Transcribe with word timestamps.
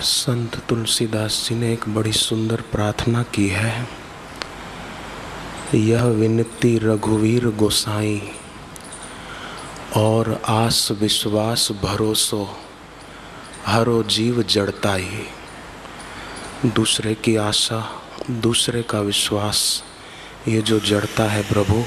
संत 0.00 0.62
तुलसीदास 0.68 1.46
जी 1.48 1.54
ने 1.54 1.72
एक 1.72 1.84
बड़ी 1.88 2.12
सुंदर 2.12 2.56
प्रार्थना 2.56 3.22
की 3.22 3.48
है। 3.48 3.88
यह 5.74 6.04
विनती 6.04 6.78
रघुवीर 6.78 7.46
गोसाई, 7.46 8.22
और 9.96 10.42
आस 10.48 10.88
विश्वास 10.90 11.68
भरोसो, 11.82 12.58
हरो 13.66 14.02
जीव 14.02 14.42
जड़ताई। 14.42 15.26
दूसरे 16.66 17.14
की 17.14 17.36
आशा, 17.36 18.02
दूसरे 18.30 18.82
का 18.82 19.00
विश्वास, 19.00 19.84
ये 20.48 20.62
जो 20.62 20.80
जड़ता 20.80 21.24
है 21.24 21.42
प्रभु, 21.42 21.84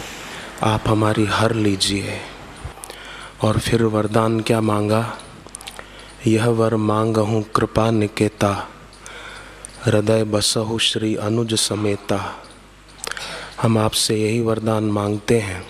आप 0.63 0.83
हमारी 0.87 1.25
हर 1.25 1.53
लीजिए। 1.53 2.21
और 3.41 3.59
फिर 3.59 3.83
वरदान 3.83 4.39
क्या 4.39 4.61
मांगा? 4.61 5.17
यह 6.27 6.47
वर 6.47 6.75
मांग 6.75 7.17
हूँ 7.17 7.43
कृपा 7.43 7.91
निकेता। 7.91 8.69
हृदय 9.85 10.23
बसहु 10.23 10.79
श्री 10.79 11.15
अनुज 11.15 11.53
समेता। 11.53 12.43
हम 13.61 13.77
आपसे 13.77 14.15
यही 14.15 14.39
वरदान 14.39 14.83
मांगते 14.83 15.39
हैं 15.39 15.67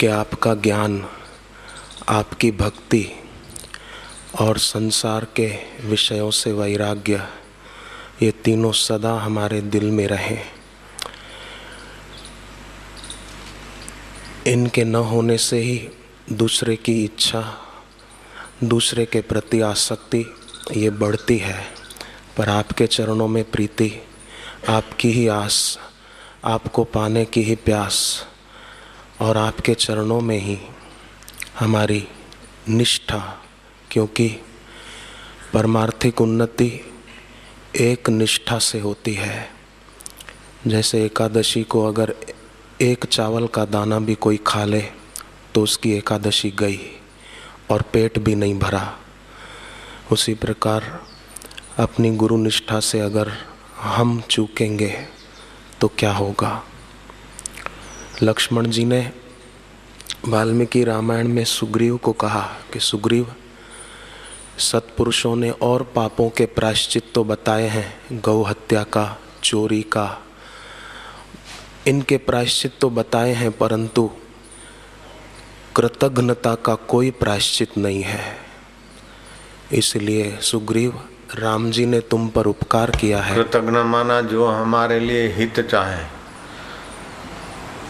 कि 0.00 0.06
आपका 0.06 0.54
ज्ञान, 0.54 1.06
आपकी 2.08 2.50
भक्ति 2.50 3.12
और 4.40 4.58
संसार 4.58 5.26
के 5.36 5.58
विषयों 5.84 6.30
से 6.30 6.52
वैराग्य, 6.52 7.28
ये 8.22 8.30
तीनों 8.30 8.72
सदा 8.72 9.12
हमारे 9.12 9.60
दिल 9.60 9.90
में 9.90 10.06
रहें। 10.06 10.40
इनके 14.46 14.84
न 14.84 14.94
होने 14.94 15.38
से 15.38 15.58
ही 15.58 15.88
दूसरे 16.32 16.76
की 16.76 17.04
इच्छा 17.04 17.64
दूसरे 18.64 19.06
के 19.06 19.20
प्रति 19.20 19.60
आसक्ति 19.60 20.34
ये 20.76 20.90
बढ़ती 20.90 21.38
है, 21.38 21.64
पर 22.36 22.48
आपके 22.48 22.86
चरणों 22.86 23.28
में 23.28 23.50
प्रीति, 23.50 24.02
आपकी 24.68 25.10
ही 25.12 25.28
आस, 25.28 25.78
आपको 26.44 26.84
पाने 26.84 27.24
की 27.24 27.42
ही 27.42 27.54
प्यास, 27.54 28.26
और 29.20 29.36
आपके 29.36 29.74
चरणों 29.74 30.20
में 30.20 30.38
ही 30.38 30.58
हमारी 31.58 32.08
निष्ठा, 32.68 33.42
क्योंकि 33.90 34.28
परमार्थिक 35.54 36.20
उन्नति 36.20 36.80
एक 37.76 38.10
निष्ठा 38.10 38.58
से 38.58 38.80
होती 38.80 39.14
है। 39.14 39.50
जैसे 40.66 41.04
एकादशी 41.04 41.62
को 41.62 41.86
अगर 41.86 42.14
एक 42.80 43.06
चावल 43.06 43.46
का 43.46 43.64
दाना 43.64 43.98
भी 43.98 44.14
कोई 44.14 44.36
खा 44.46 44.64
ले 44.64 44.84
तो 45.54 45.62
उसकी 45.62 45.92
एकादशी 45.92 46.50
गई। 46.50 46.97
और 47.70 47.82
पेट 47.82 48.18
भी 48.18 48.34
नहीं 48.34 48.58
भरा। 48.58 48.98
उसी 50.12 50.34
प्रकार 50.34 51.02
अपनी 51.78 52.10
गुरु 52.16 52.36
निष्ठा 52.36 52.80
से 52.80 53.00
अगर 53.00 53.32
हम 53.76 54.20
चूकेंगे 54.20 54.94
तो 55.80 55.88
क्या 55.88 56.12
होगा? 56.12 56.62
लक्ष्मण 58.22 58.66
जी 58.66 58.84
ने 58.84 59.12
वाल्मीकि 60.28 60.84
रामायण 60.84 61.28
में 61.28 61.44
सुग्रीव 61.44 61.96
को 61.96 62.12
कहा 62.12 62.40
कि 62.72 62.80
सुग्रीव, 62.80 63.34
सत्पुरुषों 64.58 65.36
ने 65.36 65.50
और 65.50 65.82
पापों 65.82 66.30
के 66.30 66.46
प्रायश्चित 66.46 67.12
तो 67.14 67.24
बताए 67.24 67.68
हैं, 67.68 68.20
गौ 68.20 68.42
हत्या 68.42 68.82
का, 68.82 69.18
चोरी 69.44 69.82
का। 69.82 70.22
इनके 71.86 72.16
प्रायश्चित 72.16 72.72
तो 72.80 72.90
बताए 72.90 73.32
हैं, 73.32 73.52
परंतु 73.52 74.10
कृतज्ञता 75.78 76.54
का 76.54 76.74
कोई 76.88 77.10
प्रायश्चित 77.10 77.76
नहीं 77.78 78.02
है। 78.02 78.22
इसलिए 79.72 80.38
सुग्रीव, 80.40 80.98
राम 81.34 81.70
जी 81.70 81.84
ने 81.86 82.00
तुम 82.00 82.26
पर 82.28 82.46
उपकार 82.46 82.90
किया 82.90 83.20
है। 83.22 83.34
कृतघ्न 83.34 83.82
माना 83.86 84.20
जो 84.20 84.46
हमारे 84.46 84.98
लिए 85.00 85.28
हित 85.28 85.60
चाहे, 85.60 86.02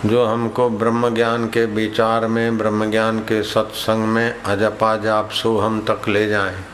जो 0.07 0.25
हमको 0.25 0.69
ब्रह्म 0.71 1.15
ज्ञान 1.15 1.47
के 1.49 1.65
विचार 1.65 2.27
में 2.27 2.59
ब्रह्म 2.59 2.91
ज्ञान 2.91 3.19
के 3.21 3.43
सत्संग 3.43 4.05
में 4.05 4.43
अजपा 4.43 4.97
जाप 4.97 5.31
सो 5.31 5.57
हम 5.59 5.81
तक 5.91 6.09
ले 6.09 6.29
जाएँ। 6.29 6.65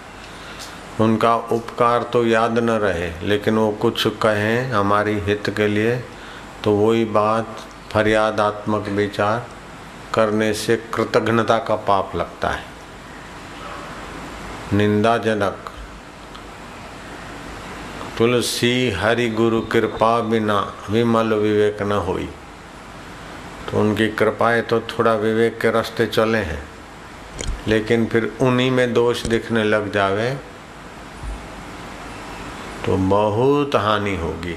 उनका 1.00 1.36
उपकार 1.36 2.10
तो 2.12 2.26
याद 2.26 2.58
न 2.58 2.70
रहे, 2.80 3.10
लेकिन 3.22 3.54
वो 3.54 3.70
कुछ 3.80 4.06
कहें 4.22 4.70
हमारी 4.72 5.18
हित 5.20 5.54
के 5.56 5.68
लिए 5.68 5.96
तो 6.64 6.76
वही 6.76 7.04
बात 7.04 7.56
फरियादात्मक 7.92 8.88
विचार। 8.88 9.53
करने 10.14 10.52
से 10.54 10.76
कृतघ्नता 10.94 11.58
का 11.58 11.76
पाप 11.82 12.16
लगता 12.16 12.48
है। 12.48 12.64
निंदाजनक। 14.72 15.70
तुलसी 18.18 18.90
हरि 18.90 19.28
गुरु 19.30 19.60
कृपा 19.62 20.18
बिना 20.20 20.58
विमल 20.90 21.34
विवेक 21.34 21.82
न 21.82 21.92
होई। 22.02 22.28
तो 23.66 23.78
उनकी 23.80 24.08
कृपाएँ 24.10 24.62
तो 24.62 24.80
थोड़ा 24.80 25.14
विवेक 25.14 25.58
के 25.60 25.70
रास्ते 25.70 26.06
चले 26.06 26.38
हैं, 26.40 26.62
लेकिन 27.68 28.06
फिर 28.06 28.32
उन्हीं 28.40 28.70
में 28.70 28.92
दोष 28.94 29.22
दिखने 29.26 29.64
लग 29.64 29.92
जावे 29.92 30.30
तो 32.84 32.96
बहुत 33.08 33.76
हानि 33.76 34.16
होगी। 34.16 34.56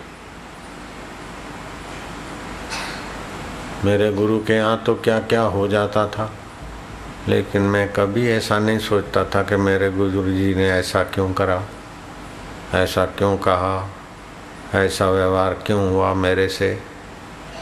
मेरे 3.86 4.14
गुरु 4.14 4.40
के 4.40 4.54
यहाँ 4.54 4.84
तो 4.84 4.96
क्या 4.96 5.20
क्या 5.20 5.42
हो 5.42 5.68
जाता 5.68 6.08
था? 6.08 6.34
लेकिन 7.28 7.62
मैं 7.62 7.94
कभी 7.94 8.30
ऐसा 8.30 8.60
नहीं 8.60 8.80
सोचता 8.80 9.24
था 9.24 9.44
कि 9.44 9.56
मेरे 9.56 9.92
गुरु 9.92 10.34
जी 10.34 10.56
ने 10.56 10.70
ऐसा 10.70 11.04
क्यों 11.04 11.34
करा? 11.34 11.64
ऐसा 12.74 13.06
क्यों 13.06 13.38
कहा? 13.38 13.90
ऐसा 14.76 15.10
व्यवहार 15.10 15.54
क्यों 15.54 15.92
हुआ 15.92 16.14
मेरे 16.14 16.48
से? 16.48 16.80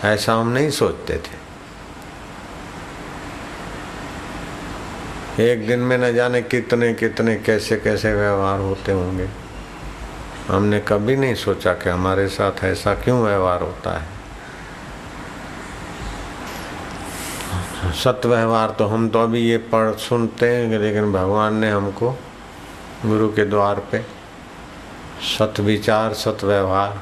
ऐसा 0.04 0.34
हम 0.34 0.48
नहीं 0.48 0.70
सोचते 0.70 1.18
थे। 1.18 1.46
एक 5.52 5.68
दिन 5.68 5.80
में 5.80 5.98
न 5.98 6.14
जाने 6.14 6.42
कितने 6.42 6.94
कितने, 6.94 7.36
कैसे 7.36 7.78
कैसे 7.78 8.14
व्यवहार 8.14 8.60
होते 8.60 8.92
होंगे। 8.92 9.30
हमने 10.48 10.80
कभी 10.80 11.16
नहीं 11.16 11.36
सोचा 11.36 11.74
कि 11.74 11.90
हमारे 11.90 12.28
साथ 12.28 12.52
ऐसा 12.64 12.94
क्यों 12.94 13.24
व्यवहार 13.24 13.62
होता 13.62 13.98
है। 14.00 14.15
सत 17.96 18.26
व्यवहार 18.26 18.72
तो 18.80 18.86
हम 18.86 19.08
तो 19.10 19.20
अभी 19.20 19.40
ये 19.40 19.58
पढ़ 19.72 19.92
सुनते 20.00 20.48
हैं 20.48 20.80
लेकिन 20.80 21.12
भगवान 21.12 21.56
ने 21.56 21.70
हमको 21.70 22.12
गुरु 23.06 23.28
के 23.34 23.46
द्वार 23.46 23.80
पे 23.92 24.02
सत 25.28 25.60
विचार 25.60 26.14
सत 26.14 26.44
व्यवहार 26.44 27.02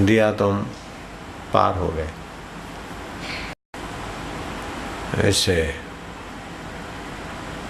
दिया 0.00 0.30
तो 0.32 0.48
हम 0.50 0.66
पार 1.52 1.74
हो 1.74 1.88
गए। 1.88 2.08
ऐसे 5.28 5.54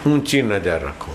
ऊँची 0.07 0.43
नज़र 0.43 0.81
रखो। 0.81 1.13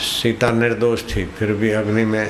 सीता 0.00 0.50
निर्दोष 0.50 1.02
थी, 1.06 1.24
फिर 1.26 1.52
भी 1.52 1.70
अग्नि 1.72 2.04
में 2.04 2.26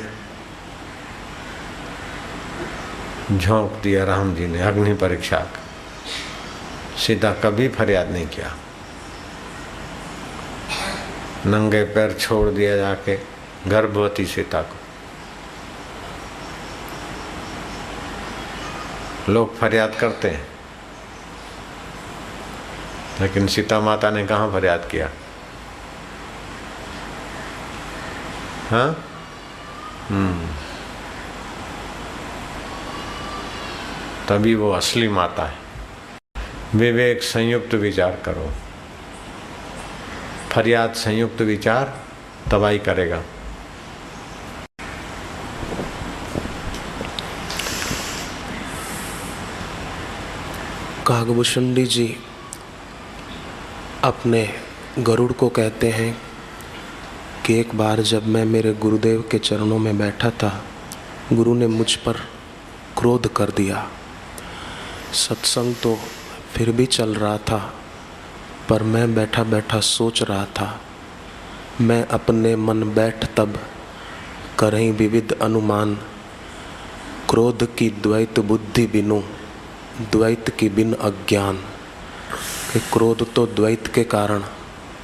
झोंक 3.33 3.81
दिया, 3.83 4.05
राम 4.05 4.35
जी 4.35 4.47
ने 4.47 4.61
अग्नि 4.61 4.95
परीक्षा 4.95 5.47
सीता 7.07 7.33
कभी 7.33 7.69
फरियाद 7.69 8.11
नहीं 8.11 8.27
किया। 8.27 8.57
नंगे 11.47 11.85
पैर 11.85 12.13
छोड़ 12.13 12.49
दिया 12.49 12.77
जाके, 12.77 13.17
गर्भवती 13.67 14.27
सीता 14.27 14.63
को। 14.63 14.77
लोग 19.33 19.59
फरियाद 19.59 19.95
करते 20.01 20.31
हैं। 20.31 20.49
लेकिन 23.21 23.47
सीता 23.47 23.81
माता 23.81 24.11
ने 24.11 24.27
कहा 24.27 24.51
फरियाद 24.51 24.89
किया? 24.91 25.11
हाँ? 28.71 29.05
हम्म। 30.09 30.46
तभी 34.29 34.55
वो 34.55 34.73
असली 34.73 35.09
माता 35.09 35.47
है। 35.47 35.57
विवेक, 36.75 37.23
संयुक्त 37.23 37.75
विचार 37.75 38.11
करो। 38.11 38.51
फरियाद, 40.51 40.93
संयुक्त 40.93 41.43
विचार, 41.43 41.99
तबाही 42.51 42.79
करेगा। 42.79 43.23
कागभूषणी 51.07 51.87
जी, 51.87 52.17
अपने 54.05 54.49
गरुड़ 54.99 55.33
को 55.33 55.49
कहते 55.49 55.91
हैं 55.91 56.19
कि 57.45 57.61
एक 57.61 57.75
बार 57.75 58.01
जब 58.01 58.27
मैं 58.27 58.45
मेरे 58.45 58.75
गुरुदेव 58.75 59.29
के 59.31 59.39
चरणों 59.39 59.79
में 59.79 59.99
बैठा 59.99 60.31
था, 60.31 60.65
गुरु 61.33 61.55
ने 61.55 61.67
मुझ 61.67 61.95
पर 61.95 62.13
क्रोध 62.99 63.33
कर 63.33 63.51
दिया। 63.51 63.91
सत्संग 65.13 65.75
तो 65.75 65.99
फिर 66.55 66.71
भी 66.71 66.87
चल 66.87 67.15
रहा 67.15 67.39
था, 67.39 67.75
पर 68.69 68.83
मैं 68.83 69.15
बैठा 69.15 69.43
बैठा 69.43 69.81
सोच 69.81 70.23
रहा 70.23 70.45
था। 70.45 70.81
मैं 71.81 72.09
अपने 72.09 72.57
मन 72.57 72.83
बैठ 72.83 73.25
तब 73.37 73.59
करें 74.59 74.93
विविध 74.93 75.39
अनुमान। 75.43 75.95
क्रोध 77.31 77.77
की 77.77 77.91
द्वैत 77.91 78.41
बुद्धि 78.41 78.87
बिनु, 78.87 79.21
द्वैत 80.01 80.51
की 80.51 80.69
बिन 80.69 80.93
अज्ञान। 80.95 81.57
कि 82.73 82.79
क्रोध 82.79 83.35
तो 83.35 83.47
द्वैत 83.47 83.87
के 83.87 84.05
कारण 84.05 84.43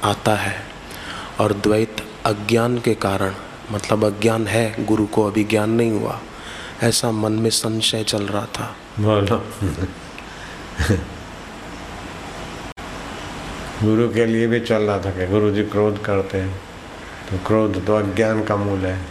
आता 0.03 0.35
है, 0.35 0.67
और 1.39 1.53
द्वैत 1.53 2.07
अज्ञान 2.25 2.77
के 2.77 2.93
कारण 2.93 3.33
मतलब 3.71 4.05
अज्ञान 4.05 4.47
है, 4.47 4.85
गुरु 4.85 5.05
को 5.05 5.27
अभी 5.27 5.43
ज्ञान 5.43 5.69
नहीं 5.69 5.91
हुआ, 5.91 6.19
ऐसा 6.83 7.11
मन 7.11 7.31
में 7.31 7.49
संशय 7.49 8.03
चल 8.03 8.23
रहा 8.23 8.45
था। 8.45 8.75
बोलो। 8.99 9.37
गुरु 13.83 14.13
के 14.13 14.25
लिए 14.25 14.47
भी 14.47 14.59
चल 14.59 14.81
रहा 14.81 14.99
था 14.99 15.09
कि 15.09 15.27
गुरु 15.27 15.51
जी 15.51 15.63
क्रोध 15.63 16.03
करते 16.03 16.37
हैं। 16.37 16.61
तो 17.31 17.37
क्रोध 17.37 17.85
तो 17.85 17.95
अज्ञान 17.95 18.43
का 18.43 18.55
मूल 18.55 18.85
है। 18.85 19.01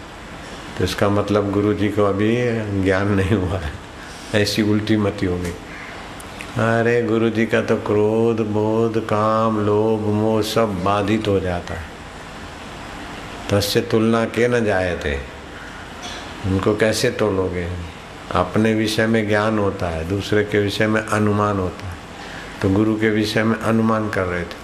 तो 0.78 0.84
इसका 0.84 1.08
मतलब 1.08 1.50
गुरु 1.50 1.74
जी 1.74 1.88
को 1.88 2.04
अभी 2.04 2.36
ज्ञान 2.84 3.08
नहीं 3.08 3.36
हुआ 3.36 3.58
है। 3.58 3.72
ऐसी 4.34 4.62
उल्टी 4.62 4.96
मती 4.96 5.26
होगी। 5.26 5.50
अरे 6.56 7.02
गुरु 7.02 7.30
जी 7.30 7.46
का 7.46 7.60
तो 7.60 7.76
क्रोध, 7.76 8.46
बोध, 8.46 9.04
काम, 9.04 9.66
लोभ, 9.66 10.00
मोह 10.00 10.42
सब 10.42 10.84
बाधित 10.84 11.28
हो 11.28 11.40
जाता 11.40 11.74
है। 11.74 11.84
तस्य 13.50 13.80
तुलना 13.80 14.24
के 14.24 14.48
न 14.48 14.64
जाए 14.64 14.98
थे 15.04 15.16
उनको 16.46 16.76
कैसे 16.76 17.10
तोलोगे? 17.10 18.01
अपने 18.30 18.74
विषय 18.74 19.06
में 19.06 19.28
ज्ञान 19.28 19.58
होता 19.58 19.88
है, 19.88 20.08
दूसरे 20.08 20.44
के 20.44 20.58
विषय 20.58 20.86
में 20.86 21.00
अनुमान 21.00 21.58
होता 21.58 21.86
है। 21.86 21.96
तो 22.62 22.70
गुरु 22.70 22.94
के 22.94 23.10
विषय 23.10 23.42
में 23.42 23.58
अनुमान 23.58 24.08
कर 24.08 24.24
रहे 24.24 24.44
थे 24.44 24.60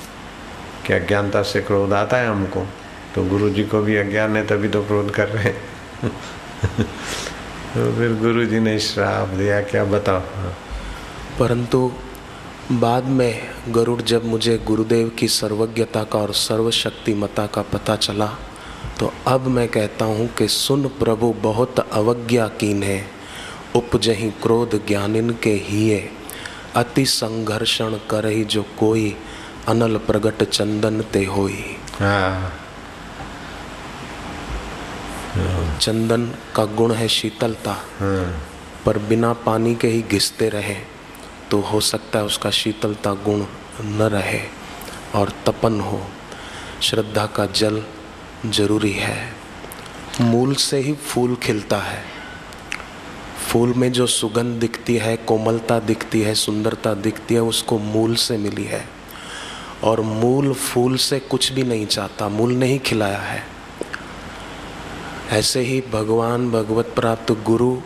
कि 0.86 0.92
अज्ञानता 0.92 1.42
से 1.42 1.60
क्रोध 1.60 1.92
आता 1.92 2.16
है 2.16 2.28
हमको 2.28 2.66
तो 3.14 3.24
गुरु 3.24 3.50
जी 3.50 3.64
को 3.64 3.82
भी 3.82 3.96
अज्ञान 3.96 4.36
है 4.36 4.46
तभी 4.46 4.68
तो 4.68 4.82
क्रोध 4.82 5.10
कर 5.10 5.28
रहे 5.28 5.44
हैं। 5.44 5.62
तो 7.74 7.92
फिर 7.96 8.14
गुरु 8.14 8.44
जी 8.44 8.60
ने 8.60 8.78
श्राप 8.78 9.28
दिया, 9.28 9.60
क्या 9.62 9.84
बताओ 9.84 10.20
परंतु 11.38 11.92
बाद 12.72 13.04
में 13.04 13.48
गरुड़ 13.68 14.02
जब 14.02 14.24
मुझे 14.24 14.58
गुरुदेव 14.58 15.08
की 15.08 15.28
सर्वज्ञता 15.28 16.04
का 16.04 16.18
और 16.18 16.32
सर्वशक्तिमता 16.32 17.46
का 17.46 17.62
पता 17.62 17.96
चला 17.96 18.26
तो 19.00 19.12
अब 19.26 19.46
मैं 19.46 19.68
कहता 19.68 20.04
हूँ 20.04 20.28
कि 20.28 20.48
सुन 20.48 20.88
प्रभु, 20.88 21.32
बहुत 21.32 21.78
अवज्ञा 21.78 22.48
कीन 22.48 22.82
है। 22.82 23.17
उपजही 23.76 24.30
क्रोध 24.30 24.86
ज्ञानिन 24.86 25.30
के 25.30 25.52
हिए 25.52 26.10
अति 26.76 27.06
संघर्षण 27.06 27.94
करही 28.10 28.44
जो 28.44 28.62
कोई 28.62 29.16
अनल 29.68 29.96
प्रगट 29.96 30.42
चंदन 30.42 31.00
ते 31.02 31.24
होई। 31.24 31.64
हाँ। 32.00 32.52
चंदन 35.80 36.26
का 36.56 36.64
गुण 36.64 36.92
है 36.92 37.08
शीतलता 37.08 37.72
हाँ। 37.72 38.48
पर 38.86 38.98
बिना 38.98 39.32
पानी 39.32 39.74
के 39.74 39.88
ही 39.88 40.02
घिसते 40.02 40.48
रहे 40.48 40.76
तो 41.50 41.60
हो 41.60 41.80
सकता 41.80 42.18
है 42.18 42.24
उसका 42.24 42.50
शीतलता 42.50 43.12
गुण 43.12 43.44
न 43.80 44.08
रहे 44.12 44.40
और 45.14 45.32
तपन 45.46 45.80
हो। 45.80 46.06
श्रद्धा 46.82 47.26
का 47.26 47.46
जल 47.46 47.82
ज़रूरी 48.46 48.92
है। 48.92 49.32
मूल 50.20 50.54
से 50.54 50.78
ही 50.78 50.92
फूल 50.92 51.36
खिलता 51.36 51.78
है। 51.78 52.17
फूल 53.48 53.74
में 53.74 53.92
जो 53.92 54.06
सुगंध 54.06 54.60
दिखती 54.60 54.96
है, 54.96 55.16
कोमलता 55.16 55.78
दिखती 55.78 56.20
है, 56.20 56.34
सुंदरता 56.34 56.94
दिखती 56.94 57.34
है, 57.34 57.42
उसको 57.42 57.78
मूल 57.78 58.14
से 58.14 58.36
मिली 58.36 58.64
है। 58.64 58.88
और 59.84 60.00
मूल 60.00 60.52
फूल 60.52 60.96
से 60.96 61.18
कुछ 61.18 61.52
भी 61.52 61.62
नहीं 61.62 61.86
चाहता, 61.86 62.28
मूल 62.28 62.52
ने 62.52 62.66
ही 62.66 62.78
खिलाया 62.78 63.18
है। 63.18 63.42
ऐसे 65.30 65.60
ही 65.60 65.84
भगवान 65.92 66.50
भगवत 66.50 66.92
प्राप्त 66.96 67.32
गुरु, 67.32 67.78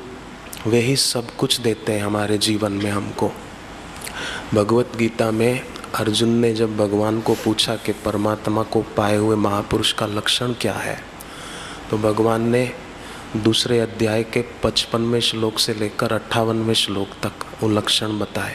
वे 0.67 0.79
ही 0.79 0.97
सब 0.97 1.37
कुछ 1.37 1.61
देते 1.61 1.93
हैं 1.93 2.05
हमारे 2.05 2.39
जीवन 2.39 2.73
में 2.73 2.91
हमको। 2.91 3.31
भगवत 4.55 4.91
गीता 4.97 5.31
में 5.31 5.61
अर्जुन 5.95 6.29
ने 6.29 6.55
जब 6.55 6.77
भगवान 6.77 7.21
को 7.21 7.35
पूछा 7.35 7.77
कि 7.77 7.93
परमात्मा 7.93 8.63
को 8.63 8.83
पाए 8.83 9.17
हुए 9.17 9.37
महापुरुष 9.37 9.93
का 9.93 10.07
लक्षण 10.07 10.53
क्या 10.53 10.73
है 10.73 11.01
तो 11.91 11.99
भगवान 11.99 12.43
ने 12.43 12.73
दूसरे 13.37 13.81
अध्याय 13.81 14.23
के 14.23 14.45
पचपनवें 14.63 15.21
श्लोक 15.21 15.59
से 15.59 15.75
लेकर 15.75 16.13
अट्ठावनवें 16.13 16.75
श्लोक 16.75 17.09
तक 17.27 17.63
वो 17.63 17.69
लक्षण 17.69 18.19
बताए। 18.19 18.55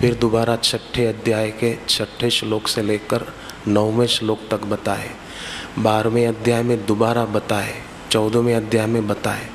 फिर 0.00 0.14
दोबारा 0.14 0.56
छठे 0.56 1.06
अध्याय 1.06 1.50
के 1.50 1.76
छठे 1.88 2.30
श्लोक 2.30 2.68
से 2.68 2.82
लेकर 2.82 3.24
नौवें 3.68 4.06
श्लोक 4.06 4.40
तक 4.50 4.60
बताए। 4.60 5.10
बारहवें 5.78 6.26
अध्याय 6.26 6.62
में 6.62 6.86
दोबारा 6.86 7.24
बताए, 7.24 7.82
चौदहवें 8.10 8.54
अध्याय 8.54 8.86
में 8.86 9.08
बताए। 9.08 9.46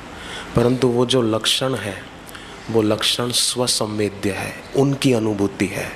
परंतु 0.56 0.88
वो 0.88 1.06
जो 1.06 1.22
लक्षण 1.22 1.74
है, 1.74 2.02
वो 2.70 2.82
लक्षण 2.82 3.30
स्वसंवेद्य 3.30 4.30
है, 4.30 4.54
उनकी 4.76 5.12
अनुभूति 5.12 5.66
है। 5.66 5.88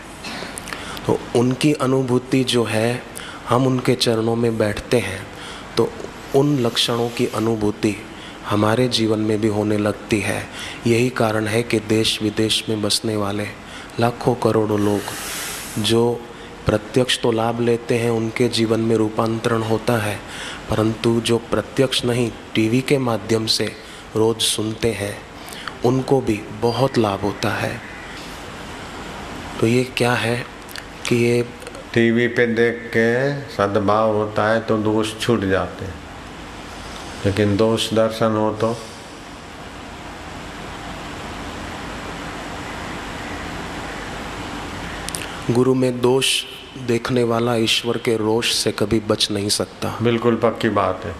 तो 1.06 1.20
उनकी 1.36 1.72
अनुभूति 1.72 2.44
जो 2.44 2.64
है, 2.64 3.02
हम 3.48 3.66
उनके 3.66 3.94
चरणों 3.94 4.36
में 4.36 4.58
बैठते 4.58 4.98
हैं 4.98 5.26
तो 5.76 5.92
उन 6.36 6.58
लक्षणों 6.58 7.08
की 7.08 7.26
अनुभूति 7.26 7.96
हमारे 8.46 8.88
जीवन 8.88 9.18
में 9.18 9.40
भी 9.40 9.48
होने 9.48 9.78
लगती 9.78 10.20
है। 10.20 10.42
यही 10.86 11.08
कारण 11.10 11.46
है 11.46 11.62
कि 11.62 11.80
देश 11.80 12.22
विदेश 12.22 12.64
में 12.68 12.82
बसने 12.82 13.16
वाले 13.16 13.46
लाखों 14.00 14.34
करोड़ों 14.34 14.80
लोग 14.80 15.82
जो 15.82 16.20
प्रत्यक्ष 16.66 17.18
तो 17.20 17.32
लाभ 17.32 17.60
लेते 17.60 17.98
हैं, 17.98 18.10
उनके 18.10 18.48
जीवन 18.48 18.80
में 18.80 18.96
रूपांतरण 18.96 19.62
होता 19.62 19.96
है, 19.98 20.16
परंतु 20.70 21.20
जो 21.20 21.38
प्रत्यक्ष 21.50 22.04
नहीं, 22.04 22.30
टीवी 22.54 22.80
के 22.80 22.98
माध्यम 22.98 23.46
से 23.46 23.66
रोज़ 24.16 24.38
सुनते 24.38 24.92
हैं, 24.92 25.16
उनको 25.84 26.20
भी 26.20 26.40
बहुत 26.62 26.98
लाभ 26.98 27.20
होता 27.20 27.50
है। 27.50 27.80
तो 29.60 29.66
ये 29.66 29.84
क्या 29.96 30.12
है 30.12 30.36
कि 31.08 31.16
ये 31.16 31.42
टीवी 31.94 32.26
पे 32.28 32.46
देख 32.46 32.90
के 32.96 33.40
सद्भाव 33.52 34.16
होता 34.16 34.48
है 34.48 34.60
तो 34.60 34.76
दोष 34.78 35.18
छूट 35.20 35.44
जाते 35.44 35.84
हैं। 35.84 36.05
लेकिन 37.26 37.56
दोष 37.56 37.92
दर्शन 37.94 38.36
हो 38.36 38.50
तो। 38.54 38.76
गुरु 45.50 45.74
में 45.74 46.00
दोष 46.00 46.28
देखने 46.86 47.22
वाला 47.22 47.54
ईश्वर 47.56 47.96
के 47.98 48.16
रोष 48.16 48.52
से 48.52 48.72
कभी 48.72 49.00
बच 49.00 49.30
नहीं 49.30 49.48
सकता। 49.48 49.96
बिल्कुल 50.02 50.36
पक्की 50.36 50.68
बात 50.68 51.04
है। 51.04 51.14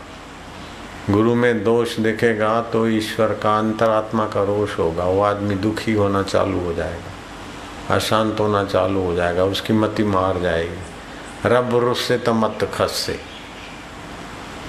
गुरु 1.10 1.34
में 1.34 1.64
दोष 1.64 1.98
देखेगा 1.98 2.60
तो 2.62 2.86
ईश्वर 2.88 3.34
का 3.34 3.58
अंतरात्मा 3.58 4.26
का 4.26 4.42
रोष 4.44 4.78
होगा। 4.78 5.04
वो 5.04 5.22
आदमी 5.22 5.54
दुखी 5.54 5.92
होना 5.92 6.22
चालू 6.22 6.60
हो 6.60 6.72
जाएगा 6.74 7.94
अशांत 7.94 8.40
होना 8.40 8.64
चालू 8.64 9.02
हो 9.02 9.14
जाएगा 9.14 9.44
उसकी 9.44 9.72
मति 9.72 10.04
मार 10.04 10.40
जाएगी। 10.40 11.48
रब 11.48 11.76
रुस्से 11.76 12.18
तो 12.18 12.32
मत 12.34 12.70
खस 12.74 13.02
से 13.06 13.18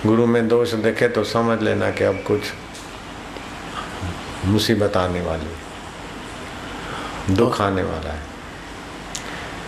गुरु 0.05 0.25
में 0.25 0.47
दोष 0.47 0.73
देखे 0.73 1.07
तो 1.07 1.23
समझ 1.23 1.61
लेना 1.61 1.89
कि 1.91 2.03
अब 2.03 2.23
कुछ 2.27 2.41
मुसीबत 4.45 4.97
आने 4.97 5.21
वाली 5.21 5.45
है 5.45 7.35
दुख 7.35 7.61
आने 7.61 7.83
वाला 7.83 8.11
है। 8.11 8.25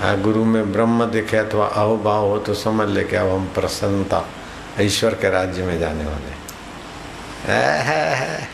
आ 0.02 0.16
गुरु 0.16 0.44
में 0.46 0.72
ब्रह्म 0.72 1.06
दिखे 1.06 1.38
अथवा 1.38 1.66
अहोभाव 1.68 2.26
हो 2.26 2.38
तो 2.40 2.54
समझ 2.54 2.88
ले 2.90 3.04
कि 3.04 3.16
अब 3.16 3.30
हम 3.30 3.46
प्रसन्नता 3.56 4.26
ईश्वर 4.82 5.14
के 5.14 5.30
राज्य 5.30 5.64
में 5.64 5.80
जाने 5.80 6.06
वाले 6.06 6.32
हैं। 7.52 8.48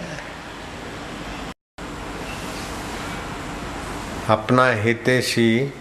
अपना 4.30 4.68
हितेशी 4.82 5.74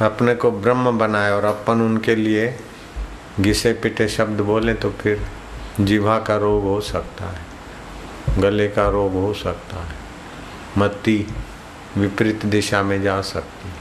अपने 0.00 0.34
को 0.34 0.50
ब्रह्म 0.50 0.98
बनाए 0.98 1.30
और 1.30 1.44
अपन 1.44 1.80
उनके 1.80 2.14
लिए 2.14 2.46
घिसे 3.40 3.72
पिटे 3.72 4.06
शब्द 4.08 4.40
बोले 4.40 4.74
तो 4.74 4.90
फिर 4.92 5.26
जीवा 5.80 6.18
का 6.18 6.36
रोग 6.36 6.62
हो 6.62 6.80
सकता 6.80 7.24
है, 7.24 7.40
गले 8.38 8.68
का 8.68 8.88
रोग 8.88 9.12
हो 9.14 9.32
सकता 9.34 9.76
है, 9.78 9.94
मत्ती 10.78 11.26
विपरीत 11.96 12.44
दिशा 12.46 12.82
में 12.82 13.00
जा 13.02 13.20
सकती 13.22 13.72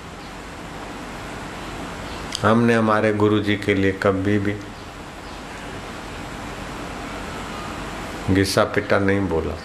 हमने 2.41 2.74
हमारे 2.74 3.13
गुरु 3.13 3.39
जी 3.39 3.55
के 3.57 3.74
लिए 3.74 3.91
कभी 4.03 4.38
भी 4.39 4.55
घिसा 8.31 8.63
पिटा 8.65 9.00
नहीं 9.00 9.27
बोला। 9.27 9.55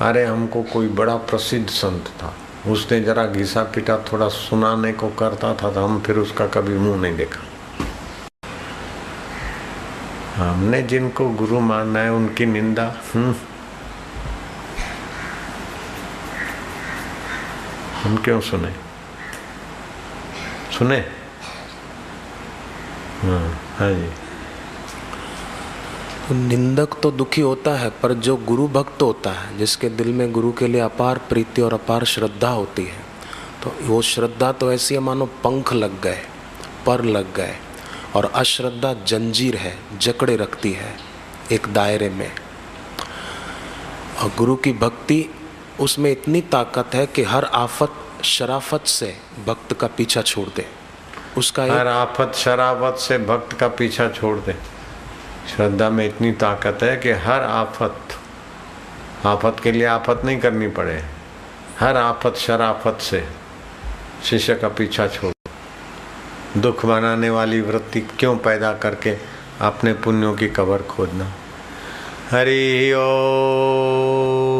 अरे 0.00 0.24
हमको 0.24 0.62
कोई 0.62 0.88
बड़ा 0.90 1.16
प्रसिद्ध 1.26 1.68
संत 1.68 2.08
था, 2.18 2.34
उसने 2.66 3.00
जरा 3.00 3.26
घिसा 3.26 3.62
पिटा, 3.64 3.96
थोड़ा 4.12 4.28
सुनाने 4.28 4.92
को 4.92 5.08
करता 5.18 5.54
था 5.54 5.70
तो 5.72 5.84
हम 5.84 6.00
फिर 6.00 6.18
उसका 6.18 6.46
कभी 6.48 6.78
मुँह 6.78 7.00
नहीं 7.00 7.16
देखा। 7.16 7.42
हमने 10.38 10.82
जिनको 10.82 11.28
गुरु 11.30 11.60
माना 11.60 11.98
है, 11.98 12.12
उनकी 12.12 12.46
निंदा 12.46 12.84
हम्म। 13.14 13.34
हम 18.02 18.16
क्यों 18.24 18.40
सुने? 18.40 18.72
सुने? 20.78 20.98
हाँ 23.22 23.40
हाँ 23.78 23.92
जी। 23.92 24.08
तो 26.28 26.34
निंदक 26.34 26.98
तो 27.02 27.10
दुखी 27.10 27.40
होता 27.40 27.70
है, 27.78 27.90
पर 28.02 28.12
जो 28.14 28.36
गुरु 28.46 28.68
भक्त 28.70 29.02
होता 29.02 29.30
है, 29.30 29.56
जिसके 29.58 29.88
दिल 29.90 30.12
में 30.12 30.30
गुरु 30.32 30.52
के 30.52 30.66
लिए 30.66 30.80
अपार 30.82 31.18
प्रीति 31.28 31.62
और 31.62 31.74
अपार 31.74 32.04
श्रद्धा 32.06 32.48
होती 32.50 32.84
है 32.84 33.06
तो 33.62 33.72
वो 33.82 34.00
श्रद्धा 34.04 34.50
तो 34.52 34.72
ऐसी 34.72 34.94
है, 34.94 35.00
मानो 35.00 35.26
पंख 35.44 35.72
लग 35.72 36.00
गए, 36.02 36.20
पर 36.86 37.04
लग 37.06 37.34
गए। 37.34 37.56
और 38.18 38.30
अश्रद्धा 38.34 38.92
जंजीर 39.06 39.56
है, 39.56 39.78
जकड़े 39.98 40.36
रखती 40.36 40.72
है 40.72 40.96
एक 41.52 41.66
दायरे 41.66 42.08
में। 42.10 42.30
और 44.20 44.30
गुरु 44.38 44.56
की 44.56 44.72
भक्ति 44.72 45.34
उसमें 45.80 46.10
इतनी 46.12 46.40
ताकत 46.40 46.94
है 46.94 47.06
कि 47.06 47.22
हर 47.22 47.44
आफत 47.44 48.24
शराफत 48.24 48.86
से 48.86 49.16
भक्त 49.46 49.72
का 49.72 49.86
पीछा 49.86 50.22
छोड़ 50.22 50.48
दे। 50.48 50.66
उसका 51.38 51.62
हर 51.62 51.86
आफत 51.86 52.32
शराफत 52.34 52.98
से 52.98 53.18
भक्त 53.18 53.52
का 53.52 53.68
पीछा 53.68 54.08
छोड़ 54.08 54.36
दे। 54.38 54.56
श्रद्धा 55.56 55.90
में 55.90 56.06
इतनी 56.06 56.32
ताकत 56.32 56.78
है 56.82 56.96
कि 56.96 57.10
हर 57.10 57.42
आफत 57.42 58.18
आफत 59.26 59.56
के 59.62 59.72
लिए 59.72 59.84
आफत 59.84 60.22
नहीं 60.24 60.38
करनी 60.38 60.68
पड़े। 60.68 61.02
हर 61.80 61.96
आफत 61.96 62.36
शराफत 62.36 62.98
से 63.00 63.28
शिष्य 64.24 64.54
का 64.54 64.68
पीछा 64.68 65.08
छोड़ 65.08 65.37
दुख 66.56 66.86
बनाने 66.86 67.30
वाली 67.30 67.60
वृत्ति 67.60 68.00
क्यों 68.00 68.36
पैदा 68.36 68.72
करके 68.72 69.16
अपने 69.60 69.92
पुण्यों 69.92 70.34
की 70.34 70.48
कबर 70.48 70.82
खोदना? 70.82 71.32
हरी 72.30 72.92
ओ 72.92 74.57